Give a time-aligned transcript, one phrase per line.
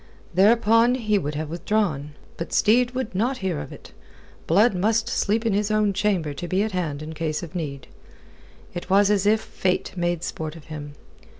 [0.33, 2.13] Thereupon he would have withdrawn.
[2.35, 3.91] But Steed would not hear of it.
[4.47, 7.85] Blood must sleep in his own chamber to be at hand in case of need.
[8.73, 10.93] It was as if Fate made sport of him.